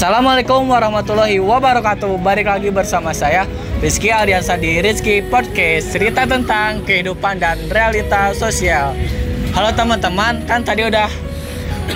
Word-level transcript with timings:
Assalamualaikum 0.00 0.64
warahmatullahi 0.64 1.36
wabarakatuh. 1.44 2.24
Balik 2.24 2.48
lagi 2.48 2.72
bersama 2.72 3.12
saya 3.12 3.44
Rizky 3.84 4.08
Ardiansa 4.08 4.56
di 4.56 4.80
Rizky 4.80 5.20
Podcast 5.20 5.92
Cerita 5.92 6.24
tentang 6.24 6.80
kehidupan 6.88 7.36
dan 7.36 7.60
realita 7.68 8.32
sosial. 8.32 8.96
Halo 9.52 9.68
teman-teman 9.76 10.40
Kan 10.48 10.64
tadi 10.64 10.88
udah 10.88 11.04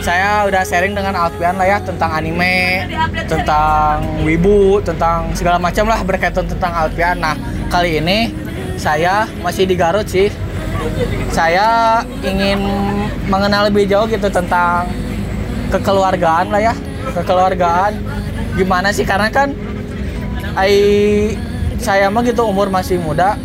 Saya 0.04 0.45
udah 0.45 0.69
sharing 0.69 0.93
dengan 0.93 1.17
Alfian 1.17 1.56
lah 1.56 1.64
ya 1.64 1.79
Tentang 1.80 2.12
anime 2.12 2.85
Tentang 3.25 4.05
wibu 4.21 4.84
Tentang 4.84 5.32
segala 5.32 5.57
macam 5.57 5.89
lah 5.89 6.05
berkaitan 6.05 6.45
tentang 6.45 6.77
Alfian. 6.77 7.25
Nah 7.25 7.41
kali 7.73 8.05
ini 8.05 8.36
Saya 8.77 9.25
masih 9.41 9.64
di 9.64 9.80
Garut 9.80 10.05
sih. 10.05 10.29
Saya 11.32 12.05
ingin 12.21 12.68
mengenal 13.32 13.73
lebih 13.73 13.89
jauh 13.89 14.05
gitu 14.05 14.29
tentang 14.29 14.93
kekeluargaan 15.73 16.52
lah 16.52 16.61
ya 16.61 16.77
kekeluargaan. 17.12 17.93
Gimana 18.57 18.95
sih? 18.95 19.04
Karena 19.04 19.29
kan 19.29 19.53
ai 20.54 20.76
saya 21.82 22.08
mah 22.08 22.22
gitu 22.25 22.46
umur 22.46 22.71
masih 22.71 22.96
muda 23.03 23.36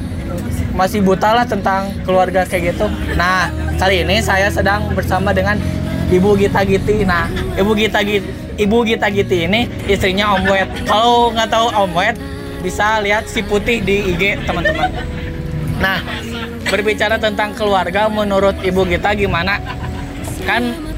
masih 0.78 1.02
buta 1.04 1.34
lah 1.34 1.44
tentang 1.44 1.92
keluarga 2.08 2.48
kayak 2.48 2.72
gitu. 2.72 2.88
Nah 3.20 3.52
kali 3.76 4.08
ini 4.08 4.24
saya 4.24 4.48
sedang 4.48 4.88
bersama 4.96 5.36
dengan 5.36 5.60
ibu 6.08 6.38
Gita 6.40 6.64
Giti. 6.64 7.04
Nah 7.04 7.28
ibu 7.60 7.76
Gita 7.76 8.00
Giti 8.00 8.30
ibu 8.60 8.84
Gita 8.88 9.08
Giti 9.12 9.48
ini 9.48 9.68
istrinya 9.88 10.36
Om 10.36 10.44
Wet 10.48 10.70
kalau 10.88 11.32
nggak 11.36 11.50
tahu 11.52 11.68
Om 11.72 11.92
Wet 11.96 12.16
bisa 12.60 13.00
lihat 13.00 13.28
si 13.28 13.44
putih 13.44 13.84
di 13.84 14.16
IG 14.16 14.44
teman-teman. 14.48 14.92
Nah 15.80 16.00
berbicara 16.68 17.20
tentang 17.20 17.56
keluarga 17.56 18.08
menurut 18.08 18.56
ibu 18.64 18.88
Gita 18.88 19.16
gimana? 19.16 19.60
Kan 20.48 20.89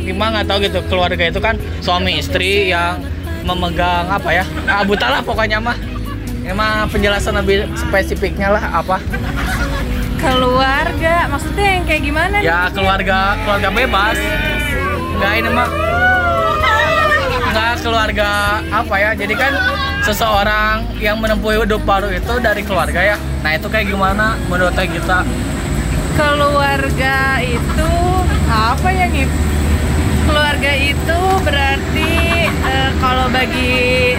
gimana? 0.00 0.40
Nggak 0.40 0.46
tahu 0.48 0.58
gitu. 0.64 0.80
Keluarga 0.88 1.24
itu 1.28 1.40
kan 1.42 1.54
suami 1.84 2.16
istri 2.16 2.72
yang 2.72 3.04
memegang 3.44 4.08
apa 4.08 4.30
ya? 4.32 4.44
Ah, 4.64 4.86
buta 4.86 5.12
lah 5.12 5.20
pokoknya 5.20 5.60
mah. 5.60 5.76
Emang 6.42 6.88
penjelasan 6.90 7.38
lebih 7.38 7.68
spesifiknya 7.76 8.50
lah 8.56 8.64
apa? 8.82 8.98
Keluarga 10.18 11.26
maksudnya 11.26 11.66
yang 11.78 11.84
kayak 11.86 12.02
gimana 12.06 12.36
ya 12.38 12.70
keluarga 12.70 13.34
keluarga 13.42 13.68
bebas. 13.74 14.16
Nggak 15.18 15.32
ini 15.42 15.50
mah. 15.50 15.68
Nggak 17.52 17.72
keluarga 17.82 18.30
apa 18.70 18.94
ya? 18.96 19.10
Jadi 19.18 19.34
kan 19.34 19.52
seseorang 20.02 20.86
yang 20.98 21.18
menempuh 21.22 21.62
hidup 21.62 21.82
baru 21.86 22.10
itu 22.10 22.34
dari 22.42 22.62
keluarga 22.62 23.14
ya. 23.14 23.16
Nah 23.42 23.54
itu 23.54 23.66
kayak 23.70 23.90
gimana 23.90 24.38
menurut 24.50 24.74
kita 24.74 25.26
keluarga 26.12 27.40
itu 27.40 27.90
apa 28.52 28.88
ya 28.92 29.08
ngip 29.08 29.30
keluarga 30.52 30.76
itu 30.84 31.20
berarti 31.48 32.12
uh, 32.44 32.90
kalau 33.00 33.24
bagi 33.32 34.12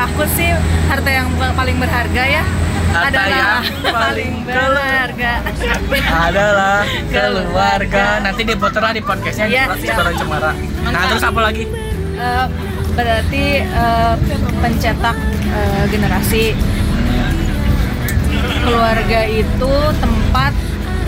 aku 0.00 0.24
sih 0.32 0.48
harta 0.88 1.10
yang 1.12 1.28
paling 1.36 1.76
berharga 1.76 2.24
ya 2.24 2.40
harta 2.88 3.20
adalah 3.20 3.60
yang 3.60 3.92
paling 3.92 4.32
berharga 4.48 5.32
adalah 6.08 6.88
keluarga. 7.12 8.04
Nanti 8.24 8.42
diputar 8.48 8.80
lah 8.80 8.96
di 8.96 9.04
podcastnya 9.04 9.44
ya, 9.44 9.68
Cemara 9.76 10.12
Cemara. 10.16 10.52
Nah 10.88 11.04
terus 11.12 11.20
apa 11.20 11.40
lagi? 11.52 11.68
Uh, 12.16 12.48
berarti 12.96 13.44
uh, 13.76 14.16
pencetak 14.64 15.16
uh, 15.52 15.84
generasi 15.92 16.56
keluarga 18.64 19.20
itu 19.28 19.72
tempat 20.00 20.52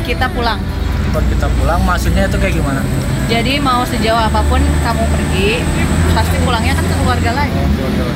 kita 0.04 0.28
pulang 0.36 0.60
tempat 1.06 1.22
kita 1.30 1.46
pulang 1.56 1.80
maksudnya 1.86 2.26
itu 2.26 2.36
kayak 2.36 2.54
gimana? 2.58 2.82
Jadi 3.26 3.58
mau 3.62 3.82
sejauh 3.86 4.18
apa 4.18 4.42
pun 4.46 4.58
kamu 4.58 5.02
pergi, 5.10 5.50
pasti 6.14 6.36
pulangnya 6.42 6.74
kan 6.74 6.84
ke 6.86 6.94
keluarga 7.02 7.30
lagi. 7.34 7.62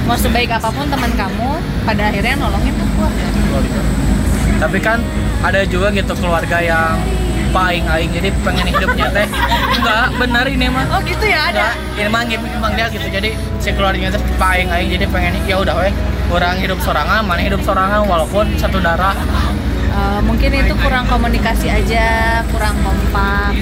Mau 0.07 0.19
sebaik 0.19 0.51
apa 0.51 0.69
pun 0.71 0.87
teman 0.87 1.13
kamu, 1.15 1.51
pada 1.87 2.03
akhirnya 2.11 2.35
nolongin 2.39 2.75
ke 2.75 2.85
keluarga. 2.95 3.81
Tapi 4.61 4.79
kan 4.79 4.99
ada 5.41 5.65
juga 5.67 5.89
gitu 5.95 6.13
keluarga 6.19 6.59
yang 6.61 7.01
paling 7.51 7.83
aing 7.91 8.15
jadi 8.15 8.31
pengen 8.47 8.71
hidupnya 8.71 9.11
teh 9.11 9.27
enggak 9.79 10.07
benar 10.19 10.47
ini 10.47 10.67
mah. 10.71 10.87
Oh 10.95 11.01
gitu 11.03 11.27
ya 11.27 11.51
ada. 11.51 11.75
Enggak, 11.99 12.23
ini 12.31 12.37
mah 12.39 12.47
emang 12.63 12.73
dia 12.79 12.87
gitu. 12.93 13.07
Jadi 13.11 13.35
si 13.59 13.75
keluarganya 13.75 14.15
teh 14.15 14.23
paling 14.39 14.71
aing 14.71 14.95
jadi 14.95 15.07
pengen 15.11 15.35
ya 15.51 15.59
udah 15.59 15.75
weh 15.83 15.91
kurang 16.31 16.63
hidup 16.63 16.79
sorangan 16.79 17.27
mana 17.27 17.43
hidup 17.43 17.59
sorangan 17.67 18.07
walaupun 18.07 18.55
satu 18.55 18.79
darah 18.79 19.19
uh, 19.95 20.21
mungkin 20.25 20.51
itu 20.55 20.75
kurang 20.79 21.05
komunikasi 21.07 21.71
aja 21.71 22.41
kurang 22.51 22.75
kompak. 22.83 23.55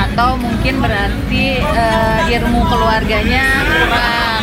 Atau 0.00 0.40
mungkin 0.40 0.80
berarti 0.80 1.60
uh, 1.60 2.20
ilmu 2.26 2.60
keluarganya 2.66 3.44
kurang. 3.66 4.42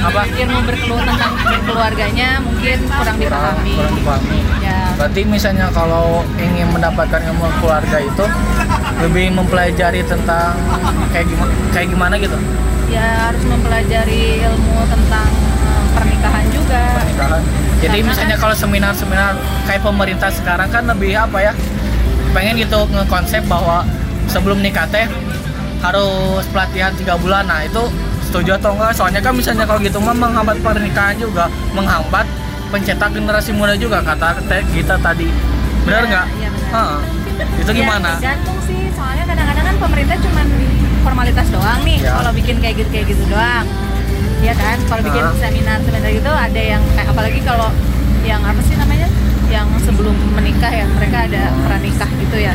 Apa? 0.00 0.22
Ilmu 0.32 0.58
berkeluh 0.64 1.02
tentang 1.04 1.32
keluarganya 1.68 2.40
mungkin 2.40 2.78
kurang 2.88 3.16
dipahami. 3.20 3.72
kurang 3.76 3.94
dipahami. 4.00 4.38
Ya. 4.64 4.80
Berarti 4.96 5.20
misalnya 5.28 5.68
kalau 5.72 6.24
ingin 6.40 6.68
mendapatkan 6.72 7.20
ilmu 7.20 7.48
keluarga 7.60 8.00
itu 8.00 8.24
lebih 9.00 9.32
mempelajari 9.36 10.00
tentang 10.04 10.56
kayak 11.12 11.28
gimana 11.28 11.52
kayak 11.72 11.88
gimana 11.92 12.14
gitu? 12.16 12.36
Ya 12.90 13.28
harus 13.28 13.44
mempelajari 13.46 14.44
ilmu 14.44 14.76
tentang 14.88 15.28
eh, 15.30 15.49
pernikahan 15.94 16.44
juga. 16.52 16.80
Pernikahan. 17.02 17.42
Jadi 17.80 17.96
Karena 17.96 18.08
misalnya 18.12 18.36
kan, 18.36 18.42
kalau 18.44 18.54
seminar-seminar 18.54 19.32
kayak 19.64 19.82
pemerintah 19.82 20.30
sekarang 20.30 20.68
kan 20.68 20.84
lebih 20.84 21.16
apa 21.16 21.38
ya 21.40 21.52
pengen 22.36 22.60
gitu 22.60 22.84
ngekonsep 22.92 23.42
bahwa 23.48 23.82
sebelum 24.28 24.60
nikah 24.60 24.86
teh 24.92 25.08
harus 25.80 26.44
pelatihan 26.52 26.92
tiga 26.94 27.16
bulan. 27.16 27.48
Nah 27.48 27.64
itu 27.64 27.80
setuju 28.28 28.60
atau 28.60 28.76
enggak? 28.76 28.92
Soalnya 28.92 29.20
kan 29.24 29.32
misalnya 29.32 29.64
kalau 29.64 29.80
gitu 29.80 29.96
mah 29.98 30.12
menghambat 30.12 30.60
pernikahan 30.60 31.16
juga 31.16 31.48
menghambat 31.72 32.28
pencetak 32.70 33.10
generasi 33.16 33.50
muda 33.56 33.74
juga 33.74 34.04
kata 34.04 34.44
kita 34.76 35.00
tadi. 35.00 35.26
Benar 35.88 36.04
nggak 36.06 36.26
ya, 36.36 36.50
ya 36.52 36.84
itu 37.56 37.70
ya, 37.72 37.78
gimana? 37.80 38.20
tergantung 38.20 38.58
sih. 38.68 38.92
Soalnya 38.92 39.24
kadang-kadang 39.24 39.64
kan 39.64 39.76
pemerintah 39.80 40.16
cuma 40.20 40.42
formalitas 41.00 41.46
doang 41.48 41.80
nih. 41.82 41.98
Ya. 42.04 42.12
kalau 42.20 42.32
bikin 42.36 42.56
kayak 42.60 42.74
gitu 42.84 42.88
kayak 42.92 43.06
gitu 43.08 43.24
doang 43.32 43.64
ya 44.40 44.54
kan? 44.56 44.76
Kalau 44.88 45.02
bikin 45.04 45.24
uh. 45.24 45.36
seminar 45.36 45.78
seminar 45.84 46.10
gitu 46.10 46.30
ada 46.30 46.60
yang 46.60 46.82
kayak 46.96 47.08
apalagi 47.12 47.40
kalau 47.44 47.68
yang 48.24 48.40
apa 48.44 48.60
sih 48.64 48.76
namanya? 48.76 49.08
Yang 49.50 49.66
sebelum 49.82 50.16
menikah 50.36 50.70
ya 50.70 50.86
mereka 50.86 51.26
ada 51.26 51.50
pranikah 51.66 52.10
gitu 52.20 52.36
ya. 52.38 52.54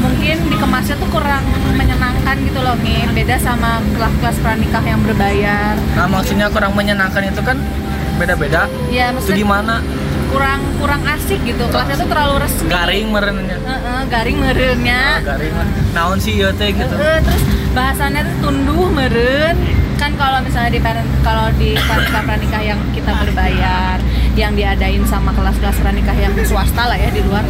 Mungkin 0.00 0.36
dikemasnya 0.48 0.96
tuh 0.96 1.08
kurang 1.12 1.44
menyenangkan 1.76 2.36
gitu 2.40 2.60
loh 2.64 2.76
nih 2.80 3.04
beda 3.12 3.36
sama 3.36 3.84
kelas-kelas 3.96 4.36
pranikah 4.40 4.84
yang 4.84 5.00
berbayar. 5.04 5.76
Nah 5.96 6.06
maksudnya 6.08 6.48
kurang 6.48 6.72
menyenangkan 6.72 7.28
itu 7.28 7.40
kan 7.44 7.60
beda-beda. 8.16 8.68
Ya 8.88 9.12
maksudnya 9.12 9.40
itu 9.40 9.44
gimana? 9.44 9.84
kurang 10.30 10.60
kurang 10.78 11.02
asik 11.04 11.42
gitu. 11.42 11.64
Kelasnya 11.68 11.96
tuh 11.98 12.08
terlalu 12.08 12.34
resmi. 12.46 12.68
Garing 12.70 13.06
merennya. 13.10 13.58
Uh 13.66 13.72
-uh, 13.74 14.00
garing 14.06 14.38
merennya. 14.38 15.02
Oh, 15.18 15.26
garing. 15.26 15.52
Naon 15.90 16.18
sih 16.22 16.38
ya 16.38 16.54
teh 16.54 16.70
gitu. 16.70 16.94
Uh, 16.94 17.18
terus 17.18 17.42
bahasannya 17.74 18.22
tuh 18.22 18.36
tunduh 18.46 18.88
meren 18.94 19.58
kan 20.00 20.16
kalau 20.16 20.40
misalnya 20.40 20.72
di 20.72 20.80
kalau 21.20 21.52
di 21.60 21.76
pranikah 21.76 22.24
pranikah 22.24 22.62
yang 22.64 22.80
kita 22.96 23.12
berbayar 23.20 24.00
yang 24.32 24.56
diadain 24.56 25.04
sama 25.04 25.28
kelas-kelas 25.36 25.76
pranikah 25.84 26.16
yang 26.16 26.32
swasta 26.48 26.88
lah 26.88 26.96
ya 26.96 27.12
di 27.12 27.20
luar 27.20 27.44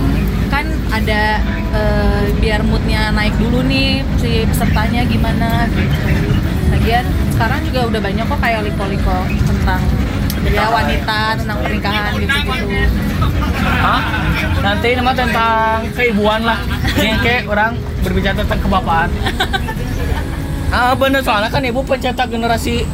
kan 0.50 0.66
ada 0.90 1.38
uh, 1.70 2.26
biar 2.42 2.66
moodnya 2.66 3.14
naik 3.14 3.30
dulu 3.38 3.62
nih 3.62 4.02
si 4.18 4.42
pesertanya 4.50 5.06
gimana 5.06 5.70
gitu. 5.70 6.10
Lagian 6.74 7.06
sekarang 7.38 7.62
juga 7.70 7.80
udah 7.86 8.00
banyak 8.02 8.24
kok 8.26 8.40
kayak 8.42 8.60
liko-liko 8.66 9.18
tentang 9.46 9.82
ya 10.50 10.66
wanita 10.74 11.38
tentang 11.38 11.58
pernikahan 11.62 12.16
gitu 12.18 12.34
gitu 12.34 12.88
Hah? 13.60 14.02
nanti 14.58 14.88
nama 14.98 15.12
tentang 15.14 15.86
keibuan 15.94 16.42
lah. 16.42 16.58
Ini 16.98 17.14
kayak 17.22 17.42
orang 17.46 17.78
berbicara 18.02 18.42
tentang 18.42 18.60
kebapaan 18.66 19.10
ah 20.70 20.94
bener 20.94 21.20
soalnya 21.22 21.50
kan 21.50 21.62
ibu 21.66 21.82
pencetak 21.82 22.30
generasi 22.30 22.86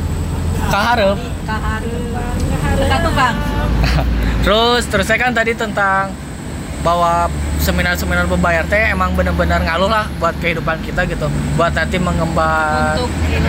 kaharep 0.72 1.20
kaharep 1.44 2.04
kaharep 2.50 3.00
tukang 3.04 3.36
terus 4.44 4.82
terus 4.88 5.06
saya 5.06 5.18
kan 5.20 5.32
tadi 5.36 5.52
tentang 5.52 6.12
bahwa 6.86 7.26
seminar-seminar 7.58 8.30
berbayar 8.30 8.62
teh 8.70 8.94
emang 8.94 9.10
benar-benar 9.18 9.58
ngaluh 9.58 9.90
lah 9.90 10.06
buat 10.22 10.38
kehidupan 10.38 10.86
kita 10.86 11.02
gitu. 11.10 11.26
Buat 11.58 11.74
nanti 11.74 11.98
mengemban 11.98 12.94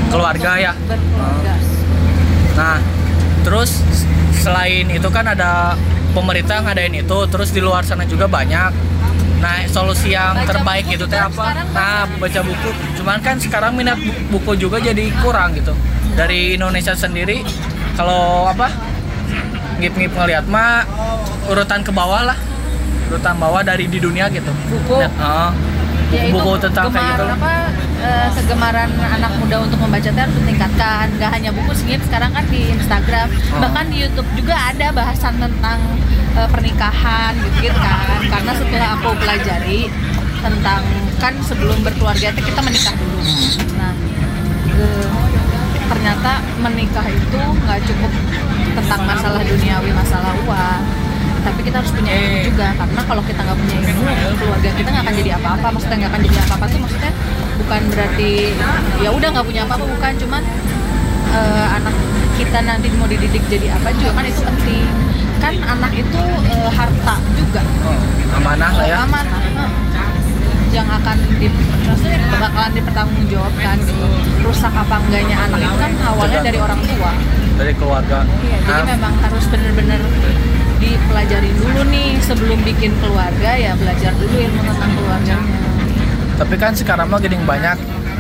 keluarga 0.09 0.57
ya. 0.57 0.73
nah 2.57 2.81
terus 3.45 3.85
selain 4.33 4.89
itu 4.89 5.06
kan 5.13 5.30
ada 5.30 5.77
pemerintah 6.18 6.65
ngadain 6.65 6.97
itu 6.97 7.18
terus 7.30 7.53
di 7.53 7.62
luar 7.62 7.85
sana 7.85 8.09
juga 8.09 8.25
banyak. 8.25 8.73
Nah 9.38 9.69
solusi 9.69 10.18
yang 10.18 10.33
baca 10.33 10.50
terbaik 10.50 10.89
itu 10.89 11.06
teh 11.06 11.21
apa? 11.21 11.62
nah 11.77 12.09
baca 12.18 12.41
buku 12.41 12.69
cuman 13.07 13.24
kan 13.24 13.39
sekarang 13.39 13.71
minat 13.71 13.95
buku 14.27 14.59
juga 14.59 14.83
jadi 14.83 15.07
kurang 15.24 15.56
gitu. 15.56 15.71
Dari 16.19 16.59
Indonesia 16.59 16.92
sendiri 16.92 17.39
kalau 17.95 18.44
apa 18.51 18.68
ngip-ngip 19.80 20.12
ngeliat 20.12 20.44
mah 20.51 20.83
urutan 21.48 21.88
ke 21.88 21.92
bawah 21.95 22.27
lah. 22.27 22.36
Urutan 23.07 23.39
bawah 23.39 23.63
dari 23.63 23.88
di 23.88 24.04
dunia 24.04 24.27
gitu. 24.27 24.51
Buku? 24.51 25.00
Uh, 25.24 25.56
buku-buku 26.12 26.51
ya, 26.59 26.62
tentang 26.68 26.92
kayak 26.92 27.15
gitu. 27.15 27.24
apa 27.31 27.54
eh, 28.04 28.27
kegemaran 28.36 28.92
anak 28.92 29.31
muda 29.39 29.56
untuk 29.63 29.80
membaca 29.80 30.04
itu 30.12 30.19
harus 30.19 30.36
ditingkatkan. 30.44 31.06
Nggak 31.15 31.31
hanya 31.31 31.50
buku 31.56 31.71
sih 31.80 31.95
sekarang 32.12 32.36
kan 32.36 32.44
di 32.51 32.75
Instagram. 32.75 33.31
Oh. 33.56 33.63
bahkan 33.63 33.88
di 33.88 34.04
YouTube 34.04 34.27
juga 34.36 34.59
ada 34.75 34.92
bahasan 34.92 35.39
tentang 35.39 35.80
eh, 36.36 36.48
pernikahan 36.51 37.39
gitu, 37.63 37.71
kan. 37.71 38.19
Karena 38.27 38.51
setelah 38.51 39.00
aku 39.00 39.15
pelajari 39.15 39.88
tentang 40.47 40.81
kan 41.19 41.33
sebelum 41.44 41.77
berkeluarga 41.83 42.31
itu 42.31 42.41
kita 42.41 42.59
menikah 42.63 42.95
dulu. 42.95 43.19
Nah 43.75 43.94
eh, 44.77 45.07
ternyata 45.88 46.31
menikah 46.61 47.05
itu 47.07 47.39
nggak 47.39 47.79
cukup 47.83 48.11
tentang 48.77 49.01
masalah 49.03 49.41
duniawi 49.44 49.91
masalah 49.91 50.33
uang. 50.47 50.83
Tapi 51.38 51.59
kita 51.63 51.79
harus 51.79 51.95
punya 51.95 52.11
ilmu 52.11 52.38
juga 52.44 52.75
karena 52.75 53.01
kalau 53.07 53.23
kita 53.23 53.39
nggak 53.39 53.57
punya 53.57 53.77
ilmu 53.79 54.03
keluarga 54.35 54.69
kita 54.75 54.88
nggak 54.91 55.03
akan 55.07 55.15
jadi 55.15 55.31
apa-apa. 55.39 55.67
Maksudnya 55.75 55.97
nggak 56.03 56.11
akan 56.11 56.21
jadi 56.27 56.38
apa-apa 56.44 56.65
tuh 56.67 56.79
maksudnya 56.83 57.11
bukan 57.57 57.81
berarti 57.91 58.31
ya 59.03 59.09
udah 59.11 59.27
nggak 59.31 59.47
punya 59.47 59.61
apa-apa 59.67 59.85
bukan. 59.88 60.11
Cuman 60.19 60.41
eh, 61.33 61.67
anak 61.75 61.95
kita 62.38 62.59
nanti 62.61 62.88
mau 62.99 63.07
dididik 63.09 63.44
jadi 63.49 63.73
apa 63.73 63.89
juga 63.95 64.11
kan 64.15 64.25
itu 64.27 64.41
penting. 64.44 64.88
Kan 65.38 65.53
anak 65.63 65.91
itu 65.95 66.21
eh, 66.51 66.69
harta 66.71 67.15
juga. 67.35 67.61
Oh, 67.88 68.01
amanah 68.38 68.71
lah 68.75 68.85
ya. 68.85 68.97
Amanah. 69.07 69.39
Heeh. 69.39 69.86
Yang 70.77 70.89
akan 70.94 71.18
di, 71.41 71.47
maksudnya 71.89 72.21
bakalan 72.38 72.71
dipertanggungjawabkan 72.77 73.75
gitu 73.81 74.06
rusak 74.45 74.69
apa 74.69 74.95
enggaknya 75.01 75.38
anak 75.50 75.59
itu 75.65 75.77
kan 75.81 75.91
awalnya 76.06 76.39
dari 76.45 76.59
orang 76.62 76.81
tua. 76.85 77.12
Dari 77.57 77.74
keluarga. 77.74 78.19
Iya, 78.45 78.57
jadi 78.62 78.81
Nah, 78.85 78.89
memang 78.94 79.13
harus 79.25 79.44
bener-bener 79.50 80.00
dipelajari 80.77 81.50
dulu 81.57 81.81
nih 81.89 82.21
sebelum 82.21 82.62
bikin 82.62 82.94
keluarga 83.01 83.57
ya 83.57 83.74
belajar 83.74 84.13
dulu 84.13 84.35
ilmu 84.38 84.62
tentang 84.62 84.91
keluarganya. 84.94 85.57
tapi 86.38 86.53
kan 86.53 86.69
sekarang 86.77 87.09
mah 87.09 87.18
gini 87.18 87.33
banyak 87.41 87.73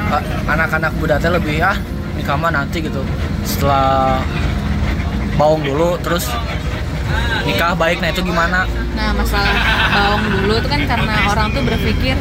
eh, 0.09 0.23
anak-anak 0.49 0.89
muda 0.97 1.21
teh 1.21 1.29
lebih 1.29 1.61
ah 1.61 1.77
nikah 2.17 2.33
mah 2.33 2.49
nanti 2.49 2.81
gitu. 2.81 3.05
Setelah 3.45 4.17
baung 5.37 5.61
dulu 5.61 6.01
terus 6.01 6.25
nikah 7.45 7.77
baik 7.77 8.01
nah 8.01 8.09
itu 8.09 8.25
gimana? 8.25 8.65
Nah 8.97 9.13
masalah 9.13 9.53
baung 9.93 10.25
dulu 10.33 10.53
itu 10.57 10.65
kan 10.65 10.81
karena 10.89 11.13
orang 11.29 11.47
tuh 11.53 11.61
berpikir 11.61 12.17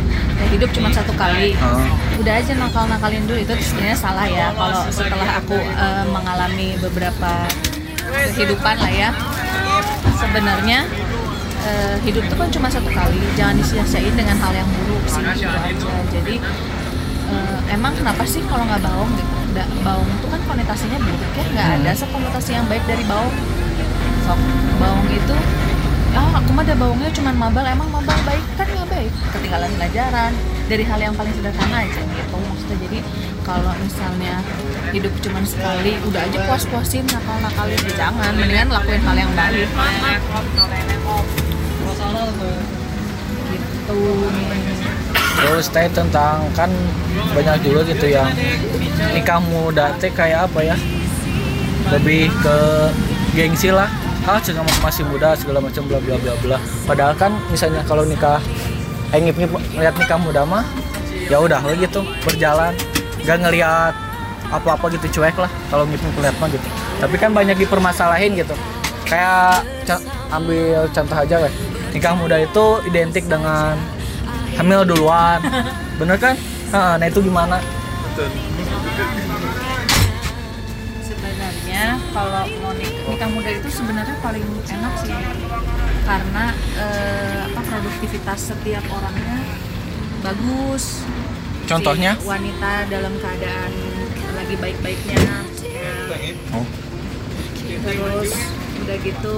hidup 0.46 0.68
cuma 0.70 0.88
satu 0.88 1.12
kali. 1.12 1.52
Heeh. 1.52 1.86
Udah 2.16 2.34
aja 2.34 2.52
nakal-nakalin 2.54 3.24
dulu 3.24 3.38
itu 3.38 3.52
sebenarnya 3.62 3.96
salah 3.96 4.26
ya. 4.26 4.52
Kalau 4.52 4.80
setelah 4.88 5.28
aku 5.36 5.56
eh, 5.56 6.04
mengalami 6.06 6.76
beberapa 6.78 7.30
kehidupan 8.32 8.76
lah 8.76 8.92
ya, 8.92 9.10
sebenarnya 10.14 10.78
eh, 11.62 11.96
hidup 12.02 12.22
itu 12.22 12.34
kan 12.34 12.48
cuma 12.50 12.68
satu 12.68 12.88
kali. 12.88 13.18
Jangan 13.34 13.54
disia-siain 13.56 14.14
dengan 14.14 14.36
hal 14.38 14.52
yang 14.54 14.68
buruk 14.68 15.04
sih 15.06 15.22
gitu 15.34 15.48
aja. 15.50 15.90
Jadi 16.12 16.34
eh, 17.26 17.58
emang 17.70 17.92
kenapa 17.94 18.22
sih 18.22 18.40
kalau 18.46 18.64
nggak 18.64 18.82
baung 18.82 19.10
gitu? 19.14 19.34
Nggak- 19.52 19.72
baung 19.82 20.08
itu 20.10 20.26
kan 20.28 20.40
konotasinya 20.44 20.98
buruk 21.00 21.32
ya. 21.32 21.44
Nggak 21.50 21.68
ada 21.74 21.90
Hmm. 21.90 22.00
sekonotasi 22.02 22.50
yang 22.52 22.66
baik 22.66 22.84
dari 22.84 23.04
baung. 23.04 23.34
Sok 24.22 24.40
baung 24.76 25.06
itu 25.06 25.36
ah 26.12 26.40
aku 26.40 26.48
mah 26.50 26.64
ada 26.64 26.72
baungnya 26.72 27.12
cuman 27.12 27.34
mabal 27.36 27.60
emang 27.62 27.92
mabal 27.92 28.16
baik 28.24 28.40
kan 28.56 28.64
nggak 28.64 28.85
baik 29.06 29.14
ketinggalan 29.38 29.70
pelajaran 29.78 30.32
dari 30.66 30.82
hal 30.82 30.98
yang 30.98 31.14
paling 31.14 31.30
sederhana 31.38 31.76
aja 31.86 32.02
gitu. 32.02 32.34
Maksudnya 32.34 32.76
jadi 32.82 32.98
kalau 33.46 33.72
misalnya 33.78 34.34
hidup 34.90 35.12
cuman 35.22 35.44
sekali 35.46 35.94
udah 36.10 36.20
aja 36.26 36.38
puas-puasin 36.50 37.06
nakal-nakalin 37.06 37.78
ya 37.86 37.92
jangan 37.94 38.32
mendingan 38.34 38.68
lakuin 38.74 39.02
hal 39.06 39.14
yang 39.14 39.30
baik 39.38 39.70
gitu. 39.70 40.66
Terus 45.36 45.66
teh 45.70 45.86
tentang 45.94 46.42
kan 46.58 46.70
banyak 47.30 47.62
juga 47.62 47.86
gitu 47.86 48.06
yang 48.10 48.26
nikah 49.14 49.38
muda 49.38 49.94
teh 50.02 50.10
kayak 50.10 50.50
apa 50.50 50.74
ya? 50.74 50.76
Lebih 51.94 52.34
ke 52.42 52.58
gengsi 53.38 53.70
lah. 53.70 53.86
Ah 54.26 54.42
cuma 54.42 54.66
masih 54.82 55.06
muda 55.06 55.38
segala 55.38 55.62
macam 55.62 55.86
bla 55.86 56.02
bla 56.02 56.18
bla 56.18 56.34
bla. 56.42 56.58
Padahal 56.82 57.14
kan 57.14 57.30
misalnya 57.46 57.78
kalau 57.86 58.02
nikah 58.02 58.42
eh 59.14 59.18
ngip 59.22 59.36
ngip 59.38 59.52
lihat 59.78 59.94
nikah 59.94 60.18
muda 60.18 60.42
mah 60.42 60.64
ya 61.30 61.38
udah 61.38 61.60
lah 61.62 61.74
gitu 61.76 62.02
berjalan. 62.26 62.72
Nggak 63.22 63.38
ngelihat 63.42 63.94
apa 64.46 64.68
apa 64.78 64.86
gitu 64.94 65.20
cuek 65.20 65.36
lah 65.38 65.50
kalau 65.70 65.84
ngip 65.86 66.00
ngip 66.00 66.18
lihat 66.22 66.36
mah 66.38 66.48
gitu. 66.50 66.66
Tapi 67.02 67.16
kan 67.18 67.30
banyak 67.34 67.56
dipermasalahin 67.58 68.34
gitu. 68.38 68.54
Kayak 69.06 69.62
ambil 70.34 70.90
contoh 70.90 71.16
aja 71.16 71.36
weh. 71.42 71.52
Nikah 71.94 72.14
muda 72.18 72.36
itu 72.42 72.64
identik 72.86 73.24
dengan 73.30 73.78
hamil 74.58 74.82
duluan. 74.84 75.38
Bener 75.98 76.18
kan? 76.18 76.34
Nah, 76.74 76.98
nah 76.98 77.06
itu 77.06 77.22
gimana 77.22 77.62
sebenarnya 81.86 82.10
kalau 82.10 82.44
mau 82.62 82.72
nik- 82.74 82.98
nikah 83.06 83.30
muda 83.30 83.50
itu 83.54 83.68
sebenarnya 83.70 84.16
paling 84.18 84.42
enak 84.66 84.94
sih. 84.98 85.14
Karena 86.02 86.44
eh, 86.78 87.38
apa 87.46 87.60
produktivitas 87.62 88.38
setiap 88.50 88.84
orangnya 88.90 89.38
bagus. 90.22 91.06
Contohnya? 91.66 92.18
Si 92.18 92.26
wanita 92.26 92.90
dalam 92.90 93.14
keadaan 93.22 93.70
lagi 94.34 94.54
baik-baiknya. 94.58 95.18
Oh. 96.54 96.66
terus 97.66 98.32
udah 98.82 98.96
gitu 99.02 99.36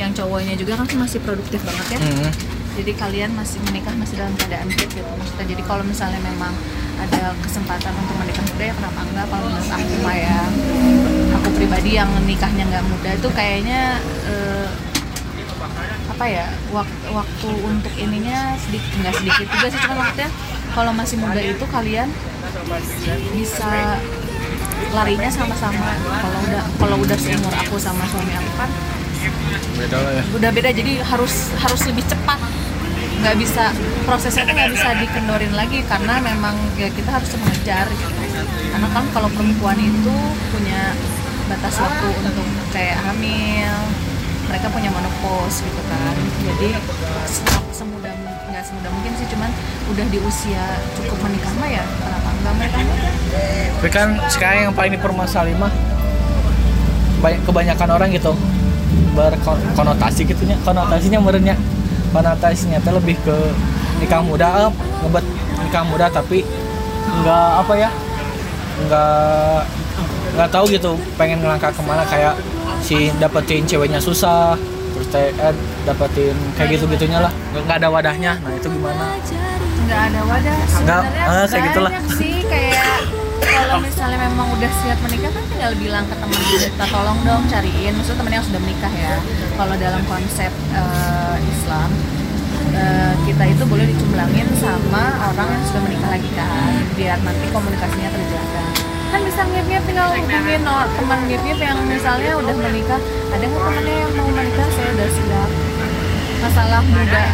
yang 0.00 0.10
cowoknya 0.12 0.56
juga 0.56 0.80
kan 0.80 0.88
masih 0.96 1.20
produktif 1.22 1.60
banget 1.64 1.96
ya. 1.96 1.98
Hmm. 2.00 2.32
jadi 2.74 2.92
kalian 2.96 3.30
masih 3.36 3.60
menikah 3.68 3.94
masih 3.94 4.18
dalam 4.20 4.34
keadaan 4.36 4.68
fit 4.74 4.90
gitu 4.90 5.06
maksudnya. 5.06 5.46
Jadi 5.48 5.62
kalau 5.64 5.84
misalnya 5.86 6.20
memang 6.24 6.52
ada 6.98 7.32
kesempatan 7.40 7.92
untuk 7.94 8.16
menikah 8.20 8.44
muda 8.52 8.64
ya 8.68 8.74
kenapa 8.74 9.00
enggak? 9.06 9.26
Kalau 9.30 9.46
menurut 9.48 9.70
aku 9.70 9.94
ya 10.12 10.38
pribadi 11.54 11.90
yang 11.96 12.10
nikahnya 12.26 12.66
nggak 12.68 12.84
muda 12.84 13.10
itu 13.14 13.28
kayaknya 13.30 14.02
eh, 14.26 14.68
apa 16.14 16.24
ya 16.30 16.46
waktu 16.70 17.06
waktu 17.10 17.48
untuk 17.66 17.92
ininya 17.98 18.54
sedikit 18.60 18.92
nggak 19.02 19.14
sedikit 19.18 19.46
juga 19.50 19.66
sih 19.66 19.80
cuma 19.82 19.94
maksudnya 20.04 20.30
kalau 20.74 20.92
masih 20.94 21.16
muda 21.18 21.40
itu 21.42 21.64
kalian 21.70 22.08
bisa 23.34 23.98
larinya 24.94 25.30
sama-sama. 25.30 25.94
Kalau 25.98 26.38
udah 26.46 26.64
kalau 26.78 26.96
udah 27.02 27.18
seumur 27.18 27.54
aku 27.54 27.76
sama 27.78 28.06
suami 28.10 28.32
aku 28.34 28.52
kan 28.58 28.70
beda 29.74 29.96
lah 29.98 30.12
ya. 30.20 30.22
udah 30.36 30.50
beda 30.54 30.70
jadi 30.70 30.92
harus 31.02 31.50
harus 31.58 31.80
lebih 31.90 32.04
cepat. 32.06 32.38
Nggak 33.24 33.36
bisa 33.40 33.72
prosesnya 34.04 34.44
tuh 34.44 34.54
nggak 34.54 34.72
bisa 34.74 34.88
dikendorin 35.00 35.54
lagi 35.56 35.80
karena 35.86 36.20
memang 36.20 36.54
ya 36.76 36.92
kita 36.92 37.10
harus 37.10 37.30
mengejar 37.40 37.88
gitu. 37.88 38.22
karena 38.74 38.88
kan 38.90 39.04
kalau 39.14 39.30
perempuan 39.30 39.78
itu 39.78 40.14
punya 40.50 40.92
batas 41.46 41.74
waktu 41.76 42.06
untuk 42.22 42.46
kayak 42.70 42.96
hamil. 43.02 43.74
Mereka 44.44 44.66
punya 44.68 44.92
menopause 44.92 45.64
gitu 45.64 45.82
kan. 45.88 46.14
Jadi 46.44 46.76
se- 47.24 47.44
semudah 47.72 48.12
nggak 48.52 48.64
semudah 48.64 48.90
mungkin 48.92 49.12
sih 49.18 49.26
cuman 49.32 49.50
udah 49.90 50.06
di 50.12 50.18
usia 50.22 50.64
cukup 50.94 51.18
menikah 51.26 51.50
mah 51.58 51.66
ya 51.66 51.82
kenapa 51.82 52.28
enggak 52.38 52.54
mereka? 52.60 52.78
Tapi 53.80 53.88
kan 53.90 54.08
sekarang 54.30 54.58
yang 54.70 54.74
paling 54.76 54.92
dipermasalahin 54.94 55.58
mah 55.58 55.72
banyak 57.18 57.40
kebanyakan 57.42 57.88
orang 57.88 58.08
gitu 58.12 58.32
berkonotasi 59.16 60.28
gitunya 60.28 60.54
konotasinya 60.62 61.18
merenya. 61.18 61.56
Konotasinya 62.14 62.78
teh 62.78 62.94
lebih 62.94 63.18
ke 63.26 63.36
nikah 63.98 64.22
muda 64.22 64.68
eh, 64.68 64.72
ngebet 65.02 65.24
nikah 65.66 65.82
muda 65.82 66.06
tapi 66.12 66.46
nggak 67.24 67.50
apa 67.64 67.72
ya 67.74 67.90
nggak 68.86 69.58
nggak 70.34 70.50
tahu 70.50 70.64
gitu 70.72 70.96
pengen 71.14 71.44
ngelangkah 71.44 71.70
ke 71.70 71.82
mana 71.84 72.02
kayak 72.08 72.34
si 72.84 73.08
dapetin 73.16 73.64
ceweknya 73.64 74.00
susah 74.00 74.58
terus 74.94 75.08
teh 75.10 75.28
eh, 75.34 75.54
dapetin 75.82 76.36
kayak 76.54 76.78
gitu 76.78 76.84
gitunya 76.94 77.18
lah. 77.18 77.32
Nggak 77.52 77.62
nggak 77.66 77.78
ada 77.82 77.88
wadahnya. 77.90 78.32
Nah 78.40 78.52
itu 78.54 78.68
gimana? 78.70 79.04
Nggak 79.84 80.00
ada 80.10 80.20
wadah. 80.24 80.58
Sebenarnya 80.70 81.24
eh, 81.26 81.46
kayak 81.50 81.64
gitulah. 81.70 81.92
sih 82.14 82.36
kayak 82.46 82.98
kalau 83.44 83.78
misalnya 83.82 84.18
memang 84.18 84.46
udah 84.54 84.70
siap 84.82 84.98
menikah 85.04 85.30
kan 85.30 85.44
tinggal 85.50 85.72
bilang 85.78 86.04
ke 86.06 86.14
temen 86.16 86.40
kita 86.62 86.84
tolong 86.88 87.18
dong 87.26 87.42
cariin. 87.50 87.92
Maksudnya 87.98 88.18
temen 88.22 88.32
yang 88.38 88.44
sudah 88.46 88.60
menikah 88.62 88.92
ya. 88.94 89.16
Kalau 89.58 89.74
dalam 89.74 90.02
konsep 90.06 90.52
eh, 90.72 91.36
Islam 91.42 91.90
eh, 92.74 93.12
kita 93.26 93.44
itu 93.50 93.64
boleh 93.66 93.86
dicumblangin 93.90 94.46
sama 94.62 95.04
orang 95.34 95.48
yang 95.58 95.64
sudah 95.66 95.82
menikah 95.82 96.10
lagi 96.14 96.30
kan. 96.38 96.70
Biar 96.94 97.18
nanti 97.18 97.46
komunikasinya 97.50 98.10
terjaga 98.14 98.73
kan 99.14 99.22
bisa 99.22 99.46
ngip-ngip 99.46 99.82
tinggal 99.86 100.10
hubungin 100.10 100.62
or- 100.66 100.90
teman 100.98 101.20
ngip-ngip 101.30 101.58
yang 101.62 101.78
misalnya 101.86 102.34
udah 102.34 102.54
menikah. 102.58 102.98
Ada 103.30 103.44
nggak 103.46 103.62
temennya 103.62 103.94
yang 104.02 104.12
mau 104.18 104.26
menikah? 104.26 104.66
Saya 104.74 104.88
udah 104.90 105.08
siap 105.14 105.50
masalah 106.42 106.80
muda. 106.82 107.24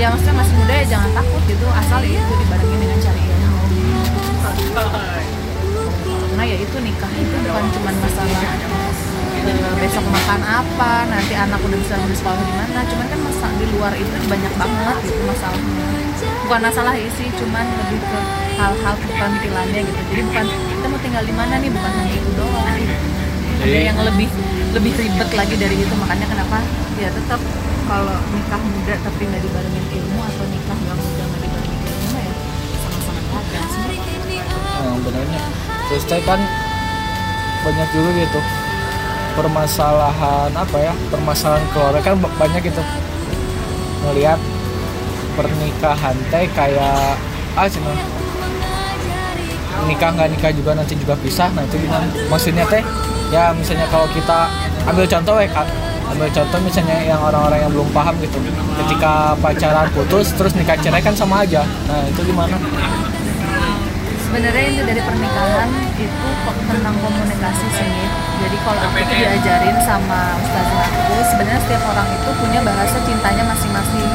Ya 0.00 0.06
maksudnya 0.08 0.34
masih 0.40 0.54
muda 0.56 0.72
ya 0.80 0.84
jangan 0.88 1.10
takut 1.12 1.42
gitu. 1.44 1.66
Asal 1.76 2.00
itu 2.08 2.32
dibarengin 2.40 2.78
dengan 2.80 2.98
cari 3.04 3.20
ilmu. 3.20 3.60
Karena 6.08 6.42
ya 6.48 6.56
itu 6.56 6.76
nikah 6.80 7.12
itu 7.12 7.36
bukan 7.44 7.64
cuma 7.68 7.90
masalah 8.00 8.40
eh, 9.44 9.74
besok 9.76 10.04
makan 10.08 10.40
apa 10.40 10.92
nanti 11.04 11.36
anak 11.36 11.60
udah 11.60 11.78
bisa 11.84 12.00
lulus 12.00 12.16
sekolah 12.16 12.40
di 12.40 12.54
mana. 12.56 12.80
Cuman 12.88 13.06
kan 13.12 13.20
masa 13.28 13.46
di 13.60 13.66
luar 13.76 13.92
itu 13.92 14.16
banyak 14.24 14.52
banget 14.56 14.96
gitu 15.04 15.20
masalahnya. 15.28 15.84
Bukan 16.48 16.60
masalah 16.64 16.96
ya 16.96 17.08
sih 17.12 17.28
cuman 17.36 17.66
lebih 17.68 18.00
ke 18.08 18.18
hal-hal 18.56 18.94
keterampilannya 19.04 19.80
gitu. 19.84 20.00
Jadi 20.16 20.22
bukan 20.32 20.46
kita 20.80 20.88
mau 20.88 21.00
tinggal 21.04 21.22
di 21.22 21.34
mana 21.36 21.54
nih? 21.60 21.68
Bukan 21.68 21.92
hanya 21.92 22.14
itu 22.16 22.30
doang. 22.32 22.80
Ada 23.60 23.78
yang 23.84 23.98
lebih 24.00 24.28
lebih 24.72 24.92
ribet 24.96 25.30
lagi 25.36 25.54
dari 25.60 25.76
itu. 25.76 25.92
Makanya 25.92 26.24
kenapa 26.24 26.64
ya 26.96 27.12
tetap 27.12 27.36
kalau 27.84 28.16
nikah 28.32 28.60
muda 28.64 28.94
tapi 29.04 29.22
nggak 29.28 29.42
dibarengin 29.44 29.84
ilmu 29.92 30.20
atau 30.24 30.44
nikah 30.48 30.76
nggak 30.78 30.96
muda 30.96 31.22
nggak 31.28 31.40
dibarengin 31.44 31.80
ilmu 31.84 32.16
ya 32.16 32.32
sama-sama 32.80 33.20
gagal 33.28 33.64
sih 33.68 33.82
Nah, 34.80 34.96
benernya. 35.04 35.42
Terus 35.92 36.04
teh 36.08 36.20
kan 36.24 36.40
banyak 37.60 37.88
juga 37.92 38.10
gitu. 38.16 38.40
Permasalahan 39.36 40.50
apa 40.56 40.76
ya? 40.80 40.92
Permasalahan 41.12 41.66
keluarga 41.76 42.00
kan 42.00 42.16
ba- 42.16 42.36
banyak 42.40 42.62
gitu. 42.64 42.80
Ngelihat 44.08 44.40
pernikahan 45.36 46.16
teh 46.32 46.48
kayak 46.56 47.20
ah 47.52 47.68
cina 47.68 47.92
nikah 49.88 50.10
nggak 50.12 50.28
nikah 50.36 50.50
juga 50.52 50.76
nanti 50.76 50.96
juga 50.96 51.14
pisah. 51.20 51.48
Nah 51.54 51.62
itu 51.64 51.76
gimana? 51.80 52.06
Maksudnya 52.28 52.64
teh 52.68 52.82
ya 53.30 53.54
misalnya 53.54 53.86
kalau 53.88 54.10
kita 54.10 54.50
ambil 54.88 55.06
contoh 55.06 55.38
ya 55.38 55.48
ambil 56.10 56.26
contoh 56.34 56.58
misalnya 56.66 56.96
yang 57.06 57.20
orang-orang 57.22 57.62
yang 57.62 57.70
belum 57.70 57.88
paham 57.94 58.18
gitu. 58.18 58.38
Ketika 58.84 59.38
pacaran 59.38 59.86
putus 59.94 60.34
terus 60.34 60.52
nikah 60.58 60.74
cerai 60.80 61.00
kan 61.00 61.14
sama 61.14 61.46
aja. 61.46 61.62
Nah 61.86 62.02
itu 62.10 62.20
gimana? 62.26 62.58
Sebenarnya 64.30 64.62
inti 64.62 64.82
dari 64.86 65.02
pernikahan 65.02 65.68
itu 65.98 66.28
tentang 66.70 66.94
komunikasi 67.02 67.66
sih. 67.74 67.92
Jadi 68.40 68.56
kalau 68.62 68.80
aku 68.88 69.02
tuh 69.04 69.16
diajarin 69.20 69.76
sama 69.84 70.38
ustazah 70.38 70.86
aku 70.86 71.14
sebenarnya 71.34 71.60
setiap 71.66 71.82
orang 71.92 72.08
itu 72.14 72.30
punya 72.40 72.60
bahasa 72.62 72.96
cintanya 73.04 73.44
masing-masing 73.44 74.09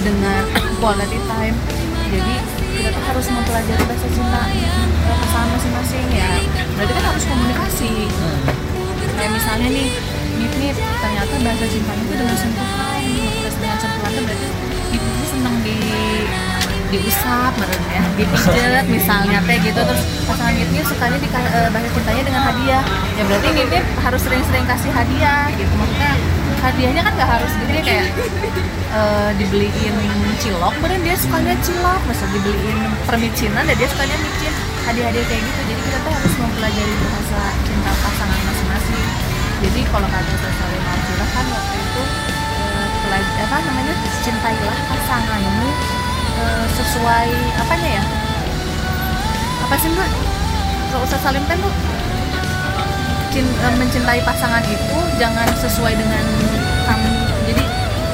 dengan 0.00 0.42
quality 0.80 1.18
time. 1.28 1.56
Jadi 2.10 2.34
kita 2.74 2.88
tuh 2.90 3.02
harus 3.06 3.26
mempelajari 3.30 3.82
bahasa 3.86 4.08
cinta 4.10 4.42
pasangan 5.04 5.48
masing-masing 5.54 6.06
ya. 6.10 6.30
Berarti 6.74 6.92
kan 6.96 7.04
harus 7.12 7.24
komunikasi. 7.28 7.92
Kayak 9.14 9.30
misalnya 9.36 9.68
nih 9.68 9.88
Nip 10.40 10.76
ternyata 10.76 11.34
bahasa 11.44 11.64
cintanya 11.68 12.02
itu 12.04 12.14
dengan 12.16 12.36
sentuhan 12.36 13.00
maksudnya 13.44 13.56
dengan 13.60 13.78
sentuhan 13.80 14.10
itu 14.12 14.22
berarti 14.24 14.46
Nip 14.90 15.02
itu 15.04 15.24
seneng 15.28 15.56
di 15.60 15.76
diusap 16.90 17.52
meren 17.54 17.82
ya 17.86 18.02
dipijet 18.16 18.84
misalnya 18.88 19.38
teh 19.44 19.56
gitu. 19.60 19.80
Terus 19.80 20.02
pasangan 20.24 20.52
Nip 20.56 20.68
Nip 20.72 20.84
sukanya 20.88 21.18
di 21.20 21.28
eh, 21.28 21.68
bahasa 21.68 21.88
cintanya 21.92 22.22
dengan 22.24 22.42
hadiah. 22.48 22.84
Ya 23.16 23.22
berarti 23.28 23.48
Nip 23.52 23.84
harus 24.00 24.20
sering-sering 24.24 24.64
kasih 24.64 24.92
hadiah 24.92 25.48
gitu. 25.56 25.72
Maksudnya 25.76 26.12
hadiahnya 26.60 27.02
kan 27.02 27.12
nggak 27.16 27.30
harus 27.40 27.52
gitu 27.56 27.72
ya 27.72 27.82
kayak 27.82 28.06
eh, 28.92 29.30
dibeliin 29.40 29.96
cilok. 30.40 30.74
Bener 30.80 30.98
dia 31.04 31.16
sukanya 31.16 31.54
cilok 31.64 32.00
masa 32.08 32.24
dibeliin 32.32 32.78
permicinan 33.08 33.64
dan 33.64 33.76
dia 33.76 33.88
sukanya 33.88 34.16
micin 34.20 34.54
hadiah-hadiah 34.88 35.26
kayak 35.28 35.42
gitu. 35.44 35.60
Jadi 35.68 35.80
kita 35.88 35.98
tuh 36.04 36.12
harus 36.12 36.34
mempelajari 36.40 36.94
bahasa 37.04 37.40
cinta 37.64 37.90
pasangan 38.04 38.40
masing-masing. 38.48 39.08
Jadi 39.60 39.80
kalau 39.92 40.08
kata 40.08 40.34
Salim 40.40 40.84
Alfira 40.88 41.26
kan 41.36 41.46
waktu 41.52 41.74
itu 41.80 42.02
eh, 42.56 42.86
pelaj- 43.04 43.36
apa 43.44 43.56
namanya 43.64 43.94
cintailah 44.24 44.76
pasanganmu 44.88 45.68
eh, 46.40 46.66
sesuai 46.76 47.28
apanya 47.60 47.90
ya? 48.00 48.04
Apa 49.68 49.74
sih 49.76 49.88
mbak? 49.92 50.10
Kalau 50.90 51.06
Ustaz 51.06 51.20
Salim 51.22 51.44
kan 51.46 51.58
mencintai 53.30 54.18
pasangan 54.26 54.58
itu 54.66 54.98
jangan 55.14 55.46
sesuai 55.54 55.94
dengan 55.94 56.24
kamu. 56.82 57.10
Jadi 57.46 57.62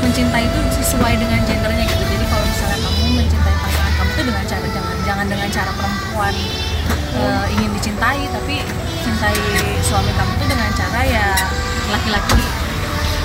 mencintai 0.05 0.45
itu 0.45 0.61
sesuai 0.77 1.17
dengan 1.17 1.41
gendernya 1.49 1.85
gitu. 1.89 2.05
Jadi 2.05 2.25
kalau 2.29 2.45
misalnya 2.45 2.79
kamu 2.85 3.05
mencintai 3.25 3.55
pasangan 3.65 3.93
kamu 3.97 4.11
tuh 4.13 4.25
dengan 4.29 4.45
cara 4.45 4.67
jangan 4.69 4.97
jangan 5.09 5.27
dengan 5.33 5.49
cara 5.49 5.71
perempuan 5.73 6.35
eh, 7.17 7.45
ingin 7.57 7.71
dicintai 7.81 8.21
tapi 8.29 8.57
cintai 9.01 9.37
suami 9.81 10.13
kamu 10.13 10.33
tuh 10.37 10.49
dengan 10.53 10.71
cara 10.77 11.01
ya 11.09 11.27
laki-laki 11.89 12.41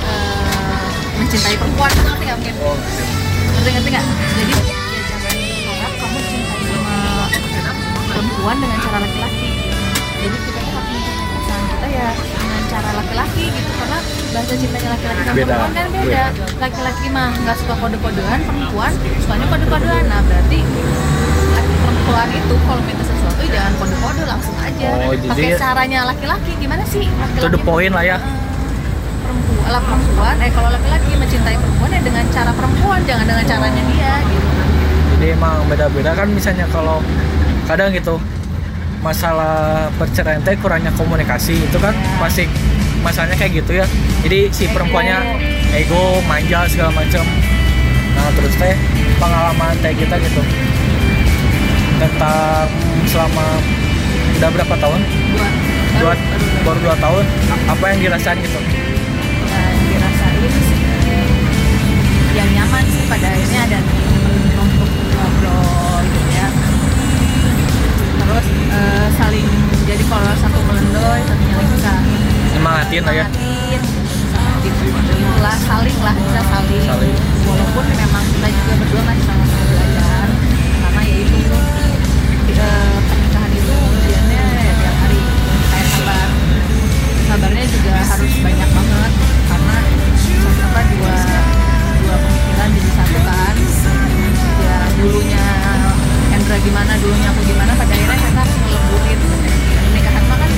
eh, 0.07 0.88
mencintai 1.19 1.55
perempuan. 1.60 1.91
Ngerti 1.91 2.24
nggak 2.24 2.38
mungkin 2.39 2.55
ngerti 3.51 3.69
ngerti 3.75 3.89
nggak? 3.91 4.05
Jadi 4.39 4.53
ya 4.63 5.00
jangan 5.12 5.36
harap 5.75 5.93
kamu 6.00 6.17
cintai 6.24 6.62
sama 6.71 6.95
perempuan 8.07 8.55
dengan 8.63 8.77
cara 8.79 8.98
laki-laki. 9.03 9.50
Jadi 10.21 10.38
kita 10.39 10.61
pasangan 12.01 12.17
kita 12.25 12.38
ya 12.38 12.39
dengan 12.41 12.63
cara 12.72 12.89
laki-laki 12.98 13.43
gitu 13.51 13.72
karena 13.77 14.00
bahasa 14.31 14.53
cintanya 14.55 14.89
laki-laki 14.96 15.22
sama 15.22 15.36
Beda. 15.36 15.46
perempuan 15.46 15.72
kan 15.75 15.88
beda. 15.91 16.24
laki-laki 16.62 17.05
mah 17.12 17.29
nggak 17.36 17.55
suka 17.60 17.74
kode-kodean 17.77 18.39
perempuan 18.48 18.91
sukanya 19.22 19.46
kode-kodean. 19.51 20.03
Nah 20.08 20.20
berarti 20.25 20.60
laki 21.51 21.74
perempuan 21.84 22.27
itu 22.31 22.55
kalau 22.65 22.81
minta 22.88 23.03
sesuatu 23.05 23.41
ya 23.43 23.50
jangan 23.51 23.74
kode-kode 23.77 24.24
langsung 24.25 24.55
aja. 24.58 24.88
Oh, 24.98 25.13
pakai 25.13 25.51
caranya 25.60 26.00
laki-laki 26.08 26.51
gimana 26.58 26.84
sih? 26.88 27.05
To 27.05 27.12
the 27.12 27.60
laki-laki 27.60 27.67
point 27.67 27.93
lah 27.93 28.03
ya. 28.05 28.17
perempuan 29.22 29.70
lah 29.72 29.81
perempuan. 29.84 30.36
Eh 30.41 30.51
kalau 30.51 30.70
laki-laki 30.74 31.12
mencintai 31.15 31.55
perempuan 31.60 31.89
ya 31.93 32.01
dengan 32.01 32.25
cara 32.34 32.51
perempuan 32.55 33.00
jangan 33.05 33.25
dengan 33.29 33.46
caranya 33.46 33.84
dia 33.93 34.13
gitu. 34.25 34.50
Jadi 35.12 35.25
emang 35.38 35.55
beda-beda 35.70 36.12
kan 36.17 36.27
misalnya 36.34 36.65
kalau 36.74 36.98
kadang 37.70 37.93
gitu 37.93 38.17
masalah 39.01 39.89
perceraian 39.98 40.41
teh 40.46 40.53
kurangnya 40.62 40.93
komunikasi 40.93 41.58
itu 41.58 41.77
kan 41.81 41.93
masih 42.22 42.46
masalahnya 43.01 43.38
kayak 43.38 43.65
gitu 43.65 43.81
ya. 43.81 43.86
Jadi 44.22 44.53
si 44.53 44.70
perempuannya 44.70 45.17
ego 45.74 46.22
manja 46.29 46.70
segala 46.70 46.93
macam. 46.93 47.25
Nah 48.13 48.29
terus 48.38 48.53
teh 48.62 48.77
pengalaman 49.17 49.74
teh 49.81 49.93
kita 49.98 50.15
gitu. 50.22 50.41
Tentang 51.98 52.70
selama 53.10 53.46
udah 54.38 54.50
berapa 54.53 54.75
tahun? 54.77 55.01
Dua 55.34 55.48
dua 56.01 56.13
baru, 56.65 56.79
dua 56.86 56.96
tahun. 57.01 57.25
Apa 57.70 57.84
yang 57.93 58.00
dirasain 58.05 58.38
gitu? 58.38 58.60
Ya, 59.50 59.62
dirasain 59.89 60.50
sih 60.50 60.79
yang 62.31 62.50
nyaman 62.55 62.84
sih 62.88 63.03
pada 63.12 63.27
akhirnya 63.27 63.62
ada 63.67 63.79
terus 68.31 68.47
eh, 68.71 69.07
saling 69.19 69.47
jadi 69.83 70.03
kalau 70.07 70.31
satu 70.39 70.59
melendoy 70.63 71.19
satunya 71.27 71.55
lagi 71.59 71.71
bisa 71.75 71.93
semangatin 72.55 73.03
lah 73.03 73.15
ya. 73.19 73.25
Gitu 74.61 74.85
lah 75.41 75.57
saling 75.67 76.00
lah 76.00 76.15
kita 76.15 76.41
saling, 76.47 76.85
Saling. 76.88 77.17
walaupun 77.43 77.85
memang 77.91 78.23
kita 78.29 78.47
juga 78.55 78.73
berdua 78.79 79.01
masih 79.03 79.25
sama-sama 79.27 79.63
belajar. 79.67 80.27
Karena 80.79 81.01
ya 81.03 81.17
itu 81.27 81.57
eh, 82.55 82.95
pernikahan 83.03 83.51
itu 83.51 83.73
ujiannya 83.75 84.43
ya 84.47 84.73
tiap 84.79 84.95
hari. 85.01 85.19
Kayak 85.67 85.88
sabar. 85.91 86.27
Sabarnya 87.27 87.65
juga 87.67 87.91
harus 88.00 88.33
banyak 88.39 88.69
banget. 88.71 89.11
Karena 89.50 89.77
apa 90.71 90.81
dua 90.88 91.15
dua 92.00 92.15
pemikiran 92.15 92.69
jadi 92.79 92.91
satu 92.95 93.19
kan. 93.27 93.55
Ya 94.61 94.77
dulunya 95.01 95.45
Hendra 96.51 96.67
gimana 96.67 97.00
dulunya 97.00 97.31
aku 97.31 97.48
gimana 97.48 97.72
pada 97.79 97.96
akhirnya 97.96 98.27
kita 98.27 98.39
harus 98.43 98.55
ngelembutin 98.60 99.20
pernikahan 99.72 100.24
mah 100.27 100.36
kan 100.36 100.51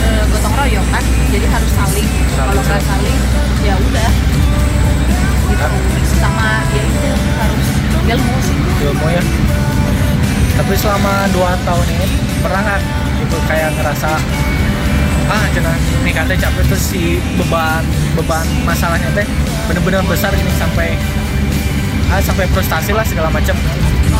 eh, 0.00 0.22
gotong 0.32 0.54
royong 0.56 0.88
kan 0.88 1.04
jadi 1.28 1.46
harus 1.52 1.72
saling. 1.76 2.08
Kalau 2.32 2.56
nggak 2.56 2.80
saling. 2.80 3.18
ya 3.60 3.74
udah. 3.76 4.10
Gitu. 5.52 5.66
Sama 6.16 6.64
ya 6.72 6.80
itu 6.80 7.08
harus 7.12 7.66
ilmu 8.08 8.36
sih. 8.40 8.56
Ilmu 8.88 9.06
ya. 9.12 9.22
Tapi 10.64 10.72
selama 10.80 11.28
dua 11.28 11.60
tahun 11.68 11.86
ini 11.92 12.06
pernah 12.40 12.60
nggak 12.64 12.80
itu 13.20 13.38
kayak 13.52 13.76
ngerasa 13.76 14.16
ah 15.28 15.44
cina 15.52 15.76
nikah 16.08 16.24
teh 16.24 16.40
capek 16.40 16.72
terus 16.72 16.88
si 16.88 17.20
beban 17.36 17.84
beban 18.16 18.48
masalahnya 18.64 19.12
teh 19.12 19.28
bener-bener 19.68 20.00
besar 20.08 20.32
ini 20.32 20.52
sampai 20.56 20.96
ah 22.08 22.20
sampai 22.24 22.48
frustasi 22.48 22.96
lah 22.96 23.04
segala 23.04 23.28
macam 23.28 23.60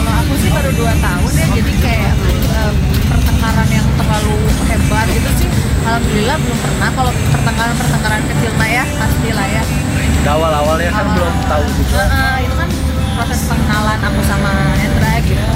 kalau 0.07 0.23
aku 0.23 0.35
sih 0.39 0.51
baru 0.51 0.71
dua 0.73 0.93
tahun 0.97 1.33
ya 1.35 1.47
jadi 1.53 1.73
kayak 1.83 2.15
eh, 2.55 2.73
pertengkaran 3.11 3.69
yang 3.69 3.87
terlalu 3.99 4.35
hebat 4.67 5.07
gitu 5.11 5.31
sih 5.37 5.49
alhamdulillah 5.83 6.37
belum 6.39 6.59
pernah. 6.61 6.89
Kalau 6.93 7.13
pertengkaran 7.31 7.75
pertengkaran 7.77 8.23
kecil 8.27 8.51
mah 8.55 8.69
ya 8.69 8.85
pasti 8.97 9.29
lah 9.31 9.47
ya. 9.47 9.63
Di 9.97 10.29
awal-awal 10.29 10.77
ya 10.79 10.91
kan 10.91 11.05
Awal. 11.05 11.15
belum 11.15 11.35
tahu 11.47 11.65
juga. 11.73 12.03
Heeh, 12.03 12.37
itu 12.43 12.55
kan 12.55 12.69
proses 13.17 13.41
pengenalan 13.47 13.99
aku 14.03 14.21
sama 14.25 14.51
Hendra 14.77 15.13
gitu. 15.23 15.47